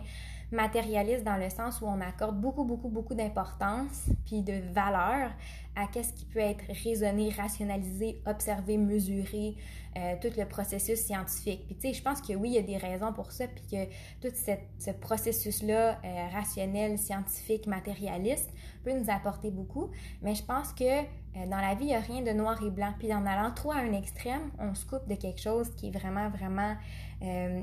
matérialiste 0.55 1.23
dans 1.23 1.37
le 1.37 1.49
sens 1.49 1.81
où 1.81 1.85
on 1.85 2.01
accorde 2.01 2.39
beaucoup, 2.39 2.63
beaucoup, 2.63 2.89
beaucoup 2.89 3.13
d'importance 3.13 4.07
puis 4.25 4.41
de 4.41 4.61
valeur 4.73 5.31
à 5.75 5.87
qu'est-ce 5.87 6.13
qui 6.13 6.25
peut 6.25 6.39
être 6.39 6.63
raisonné, 6.83 7.29
rationalisé, 7.29 8.21
observé, 8.25 8.77
mesuré, 8.77 9.55
euh, 9.97 10.15
tout 10.21 10.29
le 10.37 10.45
processus 10.45 10.99
scientifique. 10.99 11.65
Puis 11.67 11.75
tu 11.75 11.81
sais, 11.87 11.93
je 11.93 12.01
pense 12.01 12.21
que 12.21 12.33
oui, 12.33 12.49
il 12.49 12.55
y 12.55 12.57
a 12.57 12.61
des 12.61 12.77
raisons 12.77 13.13
pour 13.13 13.31
ça, 13.31 13.45
puis 13.47 13.63
que 13.69 13.85
tout 14.21 14.33
ce 14.79 14.91
processus-là 14.91 15.99
euh, 16.03 16.27
rationnel, 16.33 16.97
scientifique, 16.97 17.67
matérialiste 17.67 18.49
peut 18.83 18.91
nous 18.91 19.09
apporter 19.09 19.51
beaucoup. 19.51 19.91
Mais 20.21 20.35
je 20.35 20.43
pense 20.43 20.73
que 20.73 20.83
euh, 20.83 21.45
dans 21.47 21.59
la 21.59 21.75
vie, 21.75 21.85
il 21.85 21.87
n'y 21.87 21.95
a 21.95 21.99
rien 21.99 22.21
de 22.21 22.31
noir 22.31 22.61
et 22.63 22.69
blanc. 22.69 22.93
Puis 22.97 23.13
en 23.13 23.25
allant 23.25 23.51
trop 23.51 23.71
à 23.71 23.77
un 23.77 23.93
extrême, 23.93 24.51
on 24.59 24.73
se 24.75 24.85
coupe 24.85 25.07
de 25.07 25.15
quelque 25.15 25.41
chose 25.41 25.73
qui 25.75 25.87
est 25.87 25.97
vraiment, 25.97 26.29
vraiment 26.29 26.75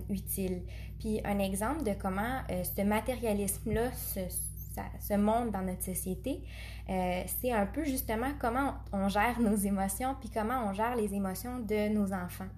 utile. 0.09 0.63
Puis 0.99 1.21
un 1.25 1.39
exemple 1.39 1.85
de 1.85 1.93
comment 1.93 2.41
ce 2.49 2.83
matérialisme-là 2.83 3.93
se 3.93 4.21
se 5.01 5.15
montre 5.15 5.53
dans 5.53 5.63
notre 5.63 5.83
société, 5.83 6.43
euh, 6.89 7.23
c'est 7.27 7.53
un 7.53 7.67
peu 7.67 7.85
justement 7.85 8.33
comment 8.39 8.75
on 8.93 9.09
gère 9.09 9.41
nos 9.41 9.55
émotions, 9.55 10.17
puis 10.21 10.31
comment 10.31 10.67
on 10.67 10.73
gère 10.73 10.97
les 10.97 11.15
émotions 11.15 11.59
de 11.59 11.89
nos 11.89 12.13
enfants. 12.13 12.49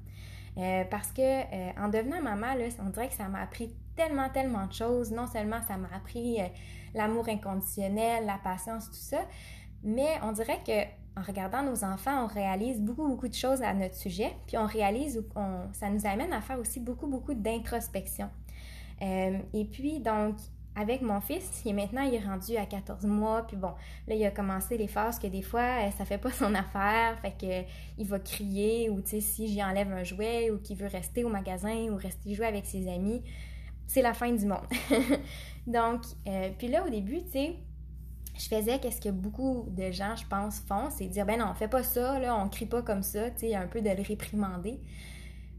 Euh, 0.56 0.84
parce 0.84 1.10
que 1.10 1.20
euh, 1.20 1.72
en 1.78 1.88
devenant 1.88 2.22
maman, 2.22 2.54
là, 2.54 2.66
on 2.84 2.90
dirait 2.90 3.08
que 3.08 3.14
ça 3.14 3.28
m'a 3.28 3.40
appris 3.40 3.74
tellement, 3.96 4.28
tellement 4.28 4.66
de 4.66 4.72
choses. 4.72 5.10
Non 5.10 5.26
seulement 5.26 5.60
ça 5.66 5.76
m'a 5.76 5.88
appris 5.94 6.38
l'amour 6.94 7.28
inconditionnel, 7.28 8.24
la 8.26 8.38
patience, 8.38 8.86
tout 8.86 8.94
ça, 8.94 9.22
mais 9.82 10.18
on 10.22 10.32
dirait 10.32 10.60
que 10.64 11.03
en 11.16 11.22
regardant 11.22 11.62
nos 11.62 11.84
enfants, 11.84 12.24
on 12.24 12.26
réalise 12.26 12.80
beaucoup, 12.80 13.06
beaucoup 13.06 13.28
de 13.28 13.34
choses 13.34 13.62
à 13.62 13.72
notre 13.74 13.94
sujet, 13.94 14.32
puis 14.46 14.58
on 14.58 14.66
réalise, 14.66 15.22
ça 15.72 15.90
nous 15.90 16.06
amène 16.06 16.32
à 16.32 16.40
faire 16.40 16.58
aussi 16.58 16.80
beaucoup, 16.80 17.06
beaucoup 17.06 17.34
d'introspection. 17.34 18.28
et 19.00 19.64
puis, 19.70 20.00
donc, 20.00 20.36
avec 20.76 21.02
mon 21.02 21.20
fils, 21.20 21.60
qui 21.62 21.68
est 21.68 21.72
maintenant, 21.72 22.02
il 22.02 22.14
est 22.14 22.24
rendu 22.24 22.56
à 22.56 22.66
14 22.66 23.04
mois, 23.04 23.46
puis 23.46 23.56
bon, 23.56 23.72
là, 24.08 24.14
il 24.14 24.24
a 24.24 24.30
commencé 24.30 24.76
les 24.76 24.88
phases 24.88 25.20
que 25.20 25.28
des 25.28 25.42
fois, 25.42 25.90
ça 25.96 26.04
fait 26.04 26.18
pas 26.18 26.30
son 26.32 26.54
affaire, 26.54 27.18
fait 27.20 27.34
que 27.40 27.68
il 27.96 28.06
va 28.06 28.18
crier, 28.18 28.90
ou 28.90 29.00
tu 29.00 29.10
sais, 29.10 29.20
si 29.20 29.48
j'y 29.48 29.62
enlève 29.62 29.92
un 29.92 30.02
jouet, 30.02 30.50
ou 30.50 30.58
qu'il 30.58 30.76
veut 30.76 30.88
rester 30.88 31.22
au 31.24 31.28
magasin, 31.28 31.88
ou 31.90 31.96
rester 31.96 32.34
jouer 32.34 32.46
avec 32.46 32.66
ses 32.66 32.88
amis, 32.88 33.22
c'est 33.86 34.02
la 34.02 34.14
fin 34.14 34.32
du 34.32 34.46
monde. 34.46 34.66
Donc, 35.66 36.02
puis 36.58 36.68
là, 36.68 36.84
au 36.84 36.90
début, 36.90 37.22
tu 37.22 37.30
sais, 37.30 37.56
je 38.36 38.48
faisais 38.48 38.78
qu'est-ce 38.78 39.00
que 39.00 39.10
beaucoup 39.10 39.66
de 39.70 39.90
gens, 39.90 40.16
je 40.16 40.26
pense, 40.26 40.60
font, 40.60 40.90
c'est 40.90 41.06
dire, 41.06 41.24
ben 41.24 41.38
non, 41.38 41.54
fais 41.54 41.68
pas 41.68 41.82
ça, 41.82 42.18
là, 42.18 42.36
on 42.36 42.48
crie 42.48 42.66
pas 42.66 42.82
comme 42.82 43.02
ça, 43.02 43.30
tu 43.30 43.40
sais, 43.40 43.54
un 43.54 43.66
peu 43.66 43.80
de 43.80 43.90
le 43.90 44.02
réprimander. 44.02 44.80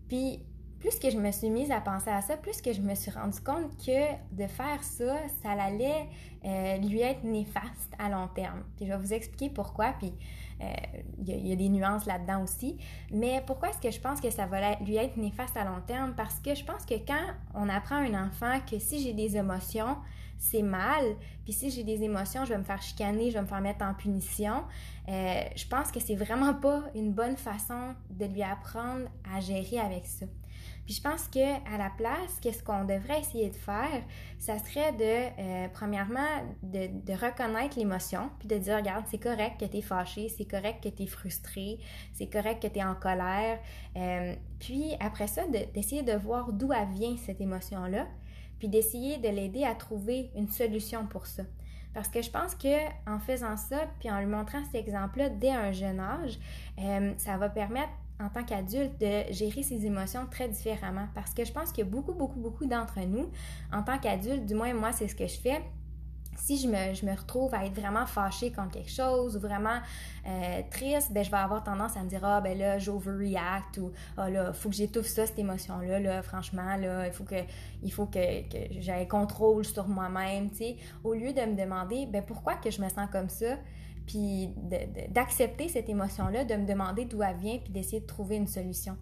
Puis, 0.08 0.42
plus 0.80 1.00
que 1.00 1.10
je 1.10 1.18
me 1.18 1.32
suis 1.32 1.50
mise 1.50 1.72
à 1.72 1.82
penser 1.82 2.12
à 2.12 2.22
ça, 2.22 2.38
plus 2.38 2.62
que 2.62 2.72
je 2.72 2.82
me 2.82 2.94
suis 2.94 3.10
rendu 3.10 3.40
compte 3.42 3.76
que 3.84 4.14
de 4.36 4.46
faire 4.46 4.84
ça, 4.84 5.16
ça 5.42 5.52
allait 5.52 6.08
euh, 6.46 6.78
lui 6.78 7.02
être 7.02 7.24
néfaste 7.24 7.92
à 7.98 8.10
long 8.10 8.28
terme. 8.28 8.62
Puis 8.78 8.86
je 8.86 8.92
vais 8.92 8.98
vous 8.98 9.14
expliquer 9.14 9.50
pourquoi, 9.50 9.96
puis 9.98 10.14
euh, 10.62 10.74
il 11.26 11.48
y, 11.48 11.52
a 11.52 11.56
des 11.56 11.70
nuances 11.70 12.06
là-dedans 12.06 12.44
aussi. 12.44 12.78
Mais 13.12 13.42
pourquoi 13.48 13.70
est-ce 13.70 13.80
que 13.80 13.90
je 13.90 14.00
pense 14.00 14.22
que 14.22 14.30
ça 14.30 14.46
va 14.46 14.76
lui 14.76 14.96
être 14.98 15.18
néfaste 15.18 15.58
à 15.58 15.64
long 15.64 15.82
terme? 15.88 16.14
Parce 16.16 16.40
que 16.40 16.54
je 16.54 16.64
pense 16.64 16.86
que 16.86 16.96
quand 16.96 17.34
on 17.56 17.68
apprend 17.68 17.96
à 17.96 18.02
un 18.02 18.28
enfant 18.28 18.60
que 18.70 18.78
si 18.78 19.02
j'ai 19.02 19.14
des 19.14 19.38
émotions, 19.38 19.98
c'est 20.38 20.62
mal. 20.62 21.04
Puis 21.44 21.54
si 21.54 21.70
j'ai 21.70 21.84
des 21.84 22.04
émotions, 22.04 22.46
je 22.46 22.54
vais 22.54 22.58
me 22.58 22.64
faire 22.64 22.82
chicaner, 22.82 23.30
je 23.30 23.36
vais 23.36 23.42
me 23.42 23.48
faire 23.48 23.62
mettre 23.62 23.84
en 23.84 23.94
punition. 23.94 24.64
Euh, 25.08 25.42
je 25.56 25.68
pense 25.68 25.92
que 25.92 26.00
c'est 26.00 26.16
vraiment 26.16 26.54
pas 26.62 26.84
une 26.96 27.14
bonne 27.14 27.38
façon 27.38 27.96
de 28.10 28.26
lui 28.26 28.44
apprendre 28.44 29.08
à 29.34 29.40
gérer 29.40 29.80
avec 29.80 30.06
ça. 30.06 30.26
Puis 30.86 30.94
je 30.94 31.02
pense 31.02 31.28
que 31.28 31.40
à 31.40 31.78
la 31.80 31.90
place, 31.98 32.40
qu'est-ce 32.42 32.64
qu'on 32.64 32.86
devrait 32.86 33.20
essayer 33.20 33.50
de 33.50 33.56
faire, 33.56 34.04
ça 34.38 34.60
serait 34.60 34.94
de, 34.94 35.42
euh, 35.42 35.68
premièrement, 35.74 36.20
de, 36.62 37.14
reconnaître 37.14 37.80
l'émotion, 37.80 38.30
puis 38.38 38.48
de 38.48 38.58
dire, 38.58 38.76
regarde, 38.78 39.04
c'est 39.10 39.18
correct 39.18 39.60
que 39.60 39.66
tu 39.66 39.78
es 39.78 39.82
fâché, 39.82 40.30
c'est 40.30 40.46
correct 40.46 40.84
que 40.84 40.90
tu 40.90 41.04
es 41.04 41.08
frustré, 41.08 41.80
c'est 42.14 42.28
correct 42.28 42.62
que 42.62 42.68
tu 42.68 42.80
es 42.80 42.84
en 42.84 42.94
colère. 42.94 43.60
Euh, 43.96 44.36
puis 44.60 44.94
après 45.00 45.28
ça, 45.28 45.42
d'essayer 45.74 46.04
de, 46.04 46.12
de 46.12 46.18
voir 46.18 46.54
d'où 46.54 46.70
vient 46.94 47.18
cette 47.18 47.42
émotion-là, 47.42 48.06
puis 48.60 48.68
d'essayer 48.68 49.18
de 49.18 49.30
l'aider 49.30 49.64
à 49.64 49.76
trouver 49.76 50.32
une 50.36 50.50
solution 50.50 51.06
pour 51.06 51.26
ça. 51.26 51.44
Parce 51.94 52.10
que 52.10 52.22
je 52.22 52.30
pense 52.30 52.56
que 52.56 52.88
en 53.10 53.20
faisant 53.20 53.56
ça, 53.56 53.88
puis 54.00 54.12
en 54.12 54.20
lui 54.20 54.26
montrant 54.26 54.64
cet 54.66 54.76
exemple-là 54.76 55.30
dès 55.30 55.52
un 55.52 55.72
jeune 55.72 56.00
âge, 56.00 56.40
euh, 56.80 57.14
ça 57.18 57.38
va 57.38 57.48
permettre 57.48 57.92
en 58.20 58.30
tant 58.30 58.44
qu'adulte 58.44 59.00
de 59.00 59.32
gérer 59.32 59.64
ses 59.64 59.86
émotions 59.86 60.26
très 60.30 60.48
différemment. 60.48 61.08
Parce 61.14 61.34
que 61.34 61.46
je 61.46 61.52
pense 61.52 61.72
que 61.72 61.82
beaucoup, 61.84 62.14
beaucoup, 62.14 62.40
beaucoup 62.40 62.66
d'entre 62.66 63.00
nous, 63.02 63.30
en 63.72 63.82
tant 63.82 63.98
qu'adulte, 63.98 64.46
du 64.46 64.56
moins 64.56 64.74
moi, 64.74 64.92
c'est 64.92 65.08
ce 65.08 65.16
que 65.16 65.28
je 65.28 65.38
fais, 65.38 65.62
si 66.36 66.58
je 66.58 66.68
me, 66.68 66.94
je 66.94 67.06
me, 67.06 67.16
retrouve 67.16 67.54
à 67.54 67.66
être 67.66 67.74
vraiment 67.74 68.06
fâchée 68.06 68.52
contre 68.52 68.72
quelque 68.72 68.92
chose 68.92 69.36
ou 69.36 69.40
vraiment 69.40 69.80
euh, 70.28 70.62
triste, 70.70 71.12
ben, 71.12 71.24
je 71.24 71.32
vais 71.32 71.38
avoir 71.38 71.64
tendance 71.64 71.98
à 71.98 72.04
me 72.04 72.10
dire 72.10 72.24
Ah, 72.24 72.42
ben 72.42 72.58
là, 72.58 72.78
j'overreact 72.78 73.78
ou 73.78 73.92
Ah, 74.18 74.30
là, 74.30 74.54
faut 74.54 74.70
que 74.70 74.76
j'étouffe 74.76 75.08
ça, 75.08 75.26
cette 75.26 75.40
émotion-là, 75.40 76.00
là, 76.00 76.22
franchement, 76.22 76.76
là, 76.78 77.08
il 77.08 77.14
faut 77.14 77.24
que, 77.24 77.42
il 77.84 77.92
faut 77.92 78.06
que, 78.06 78.42
que 78.50 78.82
j'aie 78.82 79.08
contrôle 79.08 79.66
sur 79.66 79.88
moi-même, 79.88 80.50
tu 80.50 80.58
sais. 80.58 80.76
Au 81.04 81.14
lieu 81.14 81.34
de 81.34 81.42
me 81.42 81.56
demander, 81.56 82.06
ben, 82.06 82.24
pourquoi 82.26 82.56
que 82.56 82.72
je 82.72 82.82
me 82.82 82.90
sens 82.90 83.10
comme 83.12 83.30
ça, 83.30 83.58
puis 84.06 84.50
d'accepter 85.10 85.68
cette 85.68 85.90
émotion-là, 85.90 86.46
de 86.46 86.56
me 86.56 86.66
demander 86.66 87.06
d'où 87.06 87.24
elle 87.24 87.38
vient, 87.38 87.58
puis 87.58 87.72
d'essayer 87.72 88.00
de 88.00 88.06
trouver 88.06 88.36
une 88.36 88.48
solution. 88.48 88.98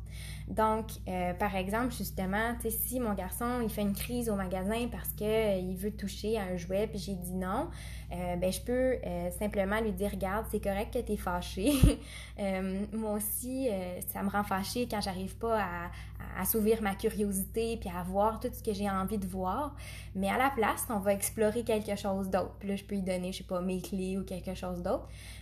Donc, 0.48 0.86
euh, 1.08 1.34
par 1.34 1.56
exemple, 1.56 1.94
justement, 1.94 2.56
si 2.68 3.00
mon 3.00 3.14
garçon, 3.14 3.62
il 3.62 3.70
fait 3.70 3.82
une 3.82 3.94
crise 3.94 4.30
au 4.30 4.36
magasin 4.36 4.88
parce 4.92 5.10
qu'il 5.10 5.28
euh, 5.28 5.76
veut 5.78 5.92
toucher 5.92 6.38
à 6.38 6.44
un 6.44 6.58
jouet, 6.58 6.88
puis 6.88 7.00
j'ai 7.00 7.16
dit 7.16 7.34
non, 7.34 7.70
euh, 8.12 8.36
ben, 8.36 8.52
je 8.52 8.62
peux 8.62 8.98
simplement 9.40 9.80
lui 9.80 9.92
dire, 9.92 10.12
regarde, 10.12 10.46
c'est 10.52 10.62
correct 10.62 10.94
que 10.94 11.00
tu 11.00 11.14
es 11.14 11.18
fâché. 11.18 11.74
moi 12.94 13.14
aussi, 13.14 13.70
ça 14.12 14.22
me 14.22 14.30
rend 14.30 14.44
fâché 14.44 14.88
quand 14.90 15.02
j'arrive 15.02 15.36
pas 15.38 15.60
à, 15.62 15.92
à 16.38 16.46
s'ouvrir 16.46 16.82
ma 16.82 16.96
curiosité 16.96 17.78
puis 17.78 17.90
à 17.90 18.04
voir 18.04 18.40
tout 18.40 18.50
ce 18.52 18.62
que 18.62 18.74
j'ai 18.74 18.90
envie 18.90 19.18
de 19.18 19.28
voir. 19.28 19.76
Mais 20.16 20.30
à 20.30 20.38
la 20.38 20.50
place, 20.50 20.86
on 20.90 21.00
va 21.00 21.14
explorer 21.14 21.64
quelque 21.64 21.96
chose 21.96 22.30
d'autre. 22.30 22.56
Puis 22.60 22.70
là, 22.70 22.76
je 22.76 22.84
peux 22.84 22.96
lui 22.96 23.02
donner, 23.02 23.32
je 23.32 23.40
sais 23.40 23.44
pas, 23.44 23.62
mes 23.62 23.82
clés 23.82 24.18
ou 24.18 24.24
quelque 24.24 24.54
chose 24.54 24.82
d'autre. 24.82 24.93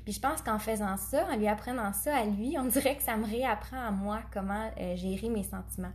Puis 0.03 0.13
je 0.13 0.20
pense 0.20 0.41
qu'en 0.41 0.60
faisant 0.60 0.98
ça, 0.98 1.27
en 1.31 1.38
lui 1.38 1.48
apprenant 1.48 1.93
ça 1.93 2.15
à 2.15 2.25
lui, 2.25 2.55
on 2.58 2.65
dirait 2.67 2.96
que 2.96 3.03
ça 3.03 3.17
me 3.17 3.25
réapprend 3.25 3.79
à 3.79 3.91
moi 3.91 4.22
comment 4.34 4.72
euh, 4.79 4.96
gérer 4.96 5.29
mes 5.29 5.43
sentiments. 5.43 5.93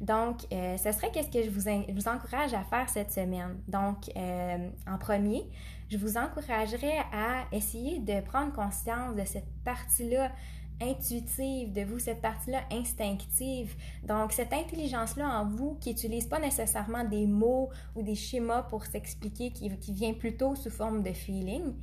Donc, 0.00 0.40
euh, 0.52 0.76
ce 0.78 0.90
serait 0.90 1.12
qu'est-ce 1.12 1.30
que 1.30 1.42
je 1.44 1.50
vous, 1.50 2.08
encourage 2.08 2.54
à 2.54 2.64
faire 2.64 2.88
cette 2.88 3.12
semaine. 3.12 3.56
Donc, 3.68 4.10
euh, 4.16 4.68
en 4.90 4.98
premier, 4.98 5.44
je 5.90 5.96
vous 5.96 6.16
encouragerais 6.16 6.98
à 7.12 7.44
essayer 7.52 8.00
de 8.00 8.20
prendre 8.20 8.52
conscience 8.52 9.14
de 9.14 9.24
cette 9.24 9.46
partie-là 9.64 10.32
intuitive 10.80 11.72
de 11.72 11.82
vous, 11.82 11.98
cette 11.98 12.20
partie-là 12.20 12.60
instinctive. 12.70 13.74
Donc, 14.04 14.32
cette 14.32 14.52
intelligence-là 14.52 15.40
en 15.40 15.46
vous 15.46 15.76
qui 15.80 15.90
n'utilise 15.90 16.26
pas 16.26 16.38
nécessairement 16.38 17.04
des 17.04 17.26
mots 17.26 17.70
ou 17.94 18.02
des 18.02 18.14
schémas 18.14 18.62
pour 18.62 18.84
s'expliquer, 18.86 19.50
qui, 19.50 19.70
qui, 19.78 19.92
vient 19.92 20.14
plutôt 20.14 20.54
sous 20.54 20.70
forme 20.70 21.02
de 21.02 21.12
feeling. 21.12 21.74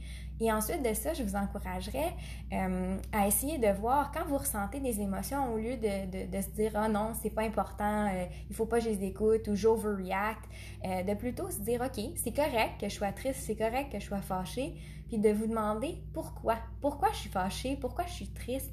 Et 0.41 0.51
ensuite 0.51 0.81
de 0.81 0.93
ça, 0.93 1.13
je 1.13 1.23
vous 1.23 1.35
encouragerais 1.35 2.13
euh, 2.53 2.97
à 3.11 3.27
essayer 3.27 3.57
de 3.57 3.67
voir 3.77 4.11
quand 4.13 4.25
vous 4.25 4.37
ressentez 4.37 4.79
des 4.79 5.01
émotions, 5.01 5.53
au 5.53 5.57
lieu 5.57 5.75
de, 5.75 6.27
de, 6.27 6.41
se 6.41 6.49
dire 6.51 6.71
oh 6.75 6.89
non, 6.89 7.11
c'est 7.21 7.29
pas 7.29 7.41
important, 7.41 8.07
euh, 8.07 8.25
il 8.49 8.55
faut 8.55 8.65
pas 8.65 8.79
que 8.79 8.85
je 8.85 8.89
les 8.89 9.03
écoute 9.03 9.47
ou 9.49 9.55
j'overreact, 9.55 10.45
euh, 10.85 11.03
de 11.03 11.13
plutôt 11.13 11.49
se 11.49 11.59
dire 11.59 11.81
Ok, 11.81 12.01
c'est 12.15 12.33
correct 12.33 12.79
que 12.79 12.87
je 12.87 12.95
sois 12.95 13.11
triste, 13.11 13.41
c'est 13.41 13.55
correct 13.55 13.91
que 13.91 13.99
je 13.99 14.05
sois 14.05 14.21
fâchée, 14.21 14.75
puis 15.09 15.17
de 15.17 15.29
vous 15.29 15.47
demander 15.47 16.01
pourquoi. 16.13 16.57
Pourquoi 16.79 17.09
je 17.11 17.17
suis 17.17 17.29
fâchée, 17.29 17.75
pourquoi 17.75 18.05
je 18.05 18.13
suis 18.13 18.29
triste? 18.29 18.71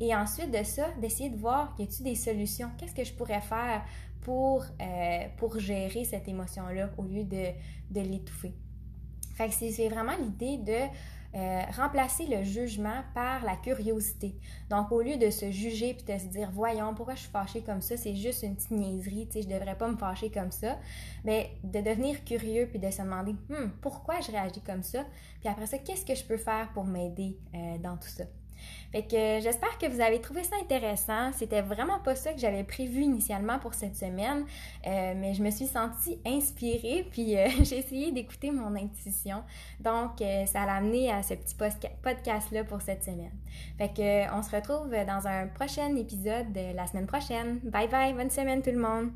Et 0.00 0.14
ensuite 0.14 0.50
de 0.50 0.64
ça, 0.64 0.88
d'essayer 1.00 1.28
de 1.28 1.36
voir 1.36 1.74
y 1.78 1.82
a-t-il 1.82 2.04
des 2.04 2.14
solutions, 2.14 2.70
qu'est-ce 2.78 2.94
que 2.94 3.04
je 3.04 3.12
pourrais 3.12 3.42
faire 3.42 3.84
pour, 4.22 4.64
pour 5.36 5.58
gérer 5.58 6.04
cette 6.04 6.26
émotion-là 6.28 6.90
au 6.96 7.02
lieu 7.02 7.24
de, 7.24 7.48
de 7.90 8.00
l'étouffer? 8.00 8.54
Fait 9.34 9.48
que 9.48 9.54
c'est 9.54 9.88
vraiment 9.88 10.16
l'idée 10.16 10.58
de 10.58 10.88
euh, 11.34 11.62
remplacer 11.76 12.26
le 12.26 12.42
jugement 12.42 13.02
par 13.14 13.42
la 13.44 13.56
curiosité. 13.56 14.36
Donc, 14.68 14.92
au 14.92 15.00
lieu 15.00 15.16
de 15.16 15.30
se 15.30 15.50
juger 15.50 15.94
puis 15.94 16.04
de 16.04 16.18
se 16.18 16.26
dire, 16.26 16.50
voyons, 16.52 16.94
pourquoi 16.94 17.14
je 17.14 17.20
suis 17.20 17.30
fâchée 17.30 17.62
comme 17.62 17.80
ça, 17.80 17.96
c'est 17.96 18.14
juste 18.14 18.42
une 18.42 18.54
petite 18.54 18.70
niaiserie, 18.70 19.26
tu 19.26 19.32
sais, 19.32 19.42
je 19.42 19.48
devrais 19.48 19.76
pas 19.76 19.88
me 19.88 19.96
fâcher 19.96 20.30
comme 20.30 20.50
ça, 20.50 20.78
mais 21.24 21.52
ben, 21.64 21.82
de 21.82 21.90
devenir 21.90 22.22
curieux 22.24 22.66
puis 22.66 22.78
de 22.78 22.90
se 22.90 23.00
demander, 23.00 23.32
hmm, 23.48 23.70
pourquoi 23.80 24.20
je 24.20 24.30
réagis 24.30 24.60
comme 24.60 24.82
ça, 24.82 25.04
puis 25.40 25.48
après 25.48 25.66
ça, 25.66 25.78
qu'est-ce 25.78 26.04
que 26.04 26.14
je 26.14 26.24
peux 26.24 26.36
faire 26.36 26.70
pour 26.74 26.84
m'aider 26.84 27.38
euh, 27.54 27.78
dans 27.78 27.96
tout 27.96 28.08
ça? 28.08 28.24
Fait 28.92 29.02
que 29.02 29.16
euh, 29.16 29.40
j'espère 29.40 29.78
que 29.78 29.86
vous 29.86 30.00
avez 30.00 30.20
trouvé 30.20 30.42
ça 30.44 30.56
intéressant. 30.60 31.32
C'était 31.32 31.62
vraiment 31.62 31.98
pas 32.00 32.14
ça 32.14 32.32
que 32.32 32.38
j'avais 32.38 32.64
prévu 32.64 33.02
initialement 33.02 33.58
pour 33.58 33.74
cette 33.74 33.96
semaine, 33.96 34.44
euh, 34.86 35.14
mais 35.16 35.34
je 35.34 35.42
me 35.42 35.50
suis 35.50 35.66
sentie 35.66 36.20
inspirée, 36.26 37.06
puis 37.10 37.38
euh, 37.38 37.48
j'ai 37.62 37.78
essayé 37.78 38.12
d'écouter 38.12 38.50
mon 38.50 38.74
intuition. 38.76 39.42
Donc, 39.80 40.18
ça 40.18 40.66
l'a 40.66 40.74
amené 40.74 41.10
à 41.10 41.22
ce 41.22 41.34
petit 41.34 41.54
podcast-là 42.02 42.64
pour 42.64 42.82
cette 42.82 43.02
semaine. 43.02 43.32
Fait 43.78 43.88
que 43.88 44.34
on 44.36 44.42
se 44.42 44.54
retrouve 44.54 44.90
dans 44.90 45.26
un 45.26 45.46
prochain 45.48 45.94
épisode 45.96 46.52
de 46.52 46.74
la 46.74 46.86
semaine 46.86 47.06
prochaine. 47.06 47.60
Bye 47.64 47.88
bye, 47.88 48.12
bonne 48.12 48.30
semaine 48.30 48.62
tout 48.62 48.70
le 48.70 48.78
monde! 48.78 49.10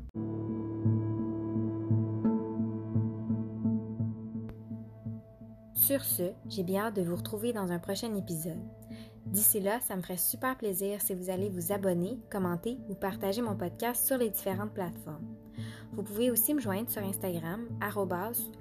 Sur 5.87 6.03
ce, 6.03 6.33
j'ai 6.49 6.63
bien 6.63 6.87
hâte 6.87 6.95
de 6.97 7.01
vous 7.01 7.15
retrouver 7.15 7.53
dans 7.53 7.71
un 7.71 7.79
prochain 7.79 8.13
épisode. 8.15 8.59
D'ici 9.31 9.59
là, 9.59 9.79
ça 9.81 9.95
me 9.95 10.01
ferait 10.01 10.17
super 10.17 10.57
plaisir 10.57 11.01
si 11.01 11.13
vous 11.13 11.29
allez 11.29 11.49
vous 11.49 11.71
abonner, 11.71 12.17
commenter 12.31 12.79
ou 12.89 12.95
partager 12.95 13.41
mon 13.41 13.55
podcast 13.55 14.05
sur 14.05 14.17
les 14.17 14.29
différentes 14.29 14.73
plateformes. 14.73 15.35
Vous 15.93 16.03
pouvez 16.03 16.29
aussi 16.31 16.53
me 16.53 16.59
joindre 16.59 16.89
sur 16.89 17.03
Instagram, 17.03 17.67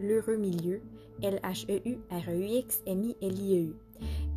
l'heureux 0.00 0.36
milieu, 0.36 0.80
L-H-E-U-R-E-U-X-M-I-L-I-E-U. 1.22 3.74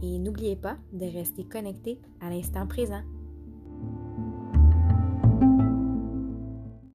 Et 0.01 0.17
n'oubliez 0.17 0.55
pas 0.55 0.77
de 0.93 1.05
rester 1.05 1.45
connecté 1.45 1.99
à 2.21 2.29
l'instant 2.29 2.65
présent. 2.67 3.03